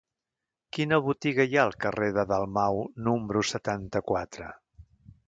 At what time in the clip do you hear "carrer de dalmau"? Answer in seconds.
1.85-2.81